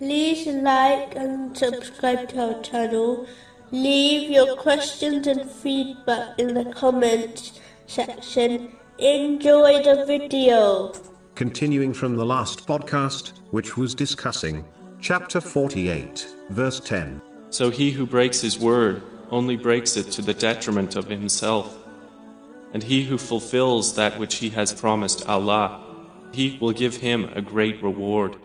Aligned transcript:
like 0.00 1.14
and 1.14 1.56
subscribe 1.56 2.28
to 2.30 2.54
our 2.54 2.62
channel. 2.62 3.26
Leave 3.70 4.30
your 4.30 4.56
questions 4.56 5.26
and 5.26 5.48
feedback 5.48 6.38
in 6.38 6.54
the 6.54 6.64
comments 6.72 7.60
section. 7.86 8.72
Enjoy 8.98 9.82
the 9.82 10.04
video. 10.06 10.92
Continuing 11.34 11.92
from 11.92 12.16
the 12.16 12.24
last 12.24 12.66
podcast, 12.66 13.32
which 13.50 13.76
was 13.76 13.94
discussing 13.94 14.64
chapter 15.00 15.40
48, 15.40 16.26
verse 16.50 16.80
10. 16.80 17.20
So 17.50 17.70
he 17.70 17.90
who 17.90 18.06
breaks 18.06 18.40
his 18.40 18.58
word 18.58 19.02
only 19.30 19.56
breaks 19.56 19.96
it 19.96 20.10
to 20.12 20.22
the 20.22 20.34
detriment 20.34 20.96
of 20.96 21.08
himself. 21.08 21.76
And 22.72 22.82
he 22.82 23.04
who 23.04 23.18
fulfills 23.18 23.94
that 23.94 24.18
which 24.18 24.36
he 24.36 24.50
has 24.50 24.72
promised 24.72 25.28
Allah, 25.28 25.80
he 26.32 26.58
will 26.60 26.72
give 26.72 26.96
him 26.96 27.30
a 27.34 27.42
great 27.42 27.82
reward. 27.82 28.36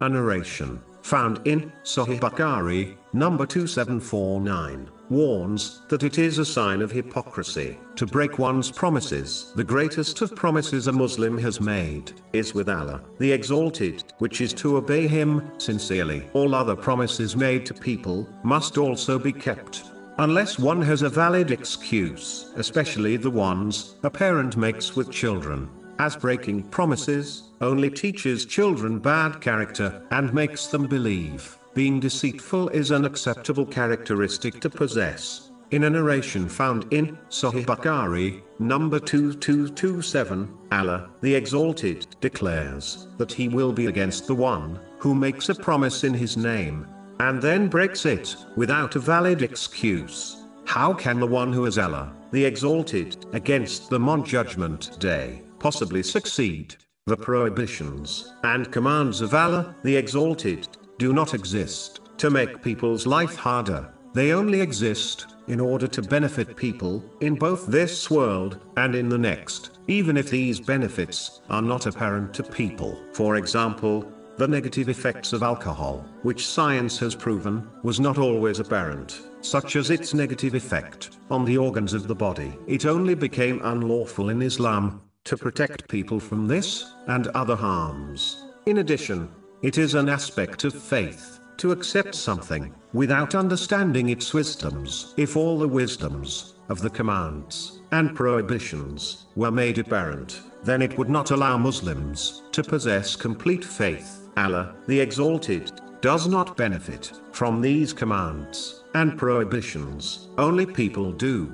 A 0.00 0.08
narration 0.08 0.80
found 1.08 1.40
in 1.46 1.72
Sahih 1.84 2.20
Bukhari, 2.20 2.94
number 3.14 3.46
2749, 3.46 4.90
warns 5.08 5.80
that 5.88 6.02
it 6.02 6.18
is 6.18 6.38
a 6.38 6.44
sign 6.44 6.82
of 6.82 6.90
hypocrisy 6.90 7.78
to 7.96 8.06
break 8.06 8.38
one's 8.38 8.70
promises. 8.70 9.50
The 9.56 9.64
greatest 9.64 10.20
of 10.20 10.36
promises 10.36 10.86
a 10.86 10.92
Muslim 10.92 11.38
has 11.38 11.62
made 11.62 12.12
is 12.34 12.52
with 12.52 12.68
Allah, 12.68 13.00
the 13.18 13.32
Exalted, 13.32 14.04
which 14.18 14.42
is 14.42 14.52
to 14.54 14.76
obey 14.76 15.08
Him 15.08 15.50
sincerely. 15.56 16.28
All 16.34 16.54
other 16.54 16.76
promises 16.76 17.34
made 17.36 17.64
to 17.66 17.74
people 17.74 18.28
must 18.44 18.76
also 18.76 19.18
be 19.18 19.32
kept. 19.32 19.84
Unless 20.18 20.58
one 20.58 20.82
has 20.82 21.00
a 21.00 21.08
valid 21.08 21.50
excuse, 21.52 22.52
especially 22.56 23.16
the 23.16 23.30
ones 23.30 23.94
a 24.02 24.10
parent 24.10 24.58
makes 24.58 24.94
with 24.94 25.10
children 25.10 25.70
as 25.98 26.16
breaking 26.16 26.62
promises 26.64 27.44
only 27.60 27.90
teaches 27.90 28.46
children 28.46 28.98
bad 28.98 29.40
character 29.40 30.02
and 30.10 30.32
makes 30.32 30.66
them 30.66 30.86
believe 30.86 31.58
being 31.78 32.00
deceitful 32.00 32.68
is 32.70 32.90
an 32.90 33.04
acceptable 33.04 33.64
characteristic 33.64 34.58
to 34.60 34.68
possess. 34.68 35.52
In 35.70 35.84
a 35.84 35.90
narration 35.90 36.48
found 36.48 36.92
in 36.92 37.16
Sahih 37.30 37.64
Bukhari, 37.64 38.42
number 38.58 38.98
2227, 38.98 40.58
Allah, 40.72 41.08
the 41.20 41.36
Exalted, 41.36 42.08
declares 42.20 43.06
that 43.18 43.30
He 43.30 43.46
will 43.46 43.72
be 43.72 43.86
against 43.86 44.26
the 44.26 44.34
one 44.34 44.80
who 44.98 45.14
makes 45.14 45.50
a 45.50 45.54
promise 45.54 46.02
in 46.02 46.14
His 46.14 46.36
name 46.36 46.84
and 47.20 47.40
then 47.40 47.68
breaks 47.68 48.06
it 48.06 48.34
without 48.56 48.96
a 48.96 48.98
valid 48.98 49.42
excuse. 49.42 50.42
How 50.64 50.92
can 50.92 51.20
the 51.20 51.28
one 51.28 51.52
who 51.52 51.66
is 51.66 51.78
Allah, 51.78 52.12
the 52.32 52.44
Exalted, 52.44 53.24
against 53.34 53.88
them 53.88 54.08
on 54.08 54.24
Judgment 54.24 54.98
Day, 54.98 55.42
possibly 55.58 56.02
succeed? 56.02 56.76
The 57.06 57.16
prohibitions 57.16 58.32
and 58.44 58.70
commands 58.70 59.20
of 59.20 59.34
Allah, 59.34 59.74
the 59.82 59.96
Exalted, 59.96 60.68
do 60.98 61.12
not 61.12 61.34
exist 61.34 62.00
to 62.18 62.30
make 62.30 62.62
people's 62.62 63.06
life 63.06 63.36
harder. 63.36 63.92
They 64.12 64.32
only 64.32 64.60
exist 64.60 65.26
in 65.46 65.60
order 65.60 65.86
to 65.86 66.02
benefit 66.02 66.56
people 66.56 67.04
in 67.20 67.34
both 67.34 67.66
this 67.66 68.10
world 68.10 68.58
and 68.76 68.94
in 68.94 69.08
the 69.08 69.18
next, 69.18 69.78
even 69.86 70.16
if 70.16 70.28
these 70.28 70.60
benefits 70.60 71.40
are 71.48 71.62
not 71.62 71.86
apparent 71.86 72.34
to 72.34 72.42
people. 72.42 72.98
For 73.14 73.36
example, 73.36 74.12
the 74.36 74.46
negative 74.46 74.88
effects 74.88 75.32
of 75.32 75.42
alcohol, 75.42 76.04
which 76.22 76.46
science 76.46 76.98
has 76.98 77.14
proven, 77.14 77.68
was 77.82 77.98
not 77.98 78.18
always 78.18 78.60
apparent, 78.60 79.22
such 79.40 79.76
as 79.76 79.90
its 79.90 80.14
negative 80.14 80.54
effect 80.54 81.16
on 81.30 81.44
the 81.44 81.58
organs 81.58 81.92
of 81.92 82.06
the 82.06 82.14
body. 82.14 82.56
It 82.66 82.86
only 82.86 83.14
became 83.14 83.60
unlawful 83.64 84.28
in 84.28 84.42
Islam 84.42 85.02
to 85.28 85.36
protect 85.36 85.86
people 85.88 86.18
from 86.18 86.48
this 86.48 86.94
and 87.08 87.28
other 87.28 87.54
harms. 87.54 88.46
In 88.64 88.78
addition, 88.78 89.28
it 89.60 89.76
is 89.76 89.94
an 89.94 90.08
aspect 90.08 90.64
of 90.64 90.72
faith 90.72 91.38
to 91.58 91.70
accept 91.70 92.14
something 92.14 92.74
without 92.94 93.34
understanding 93.34 94.08
its 94.08 94.32
wisdoms. 94.32 95.12
If 95.18 95.36
all 95.36 95.58
the 95.58 95.68
wisdoms 95.68 96.54
of 96.70 96.80
the 96.80 96.88
commands 96.88 97.82
and 97.92 98.16
prohibitions 98.16 99.26
were 99.36 99.50
made 99.50 99.76
apparent, 99.76 100.40
then 100.64 100.80
it 100.80 100.96
would 100.96 101.10
not 101.10 101.30
allow 101.30 101.58
Muslims 101.58 102.42
to 102.52 102.64
possess 102.64 103.14
complete 103.14 103.64
faith. 103.64 104.30
Allah, 104.38 104.76
the 104.86 104.98
Exalted, 104.98 105.70
does 106.00 106.26
not 106.26 106.56
benefit 106.56 107.12
from 107.32 107.60
these 107.60 107.92
commands 107.92 108.84
and 108.94 109.18
prohibitions. 109.18 110.28
Only 110.38 110.64
people 110.64 111.12
do. 111.12 111.52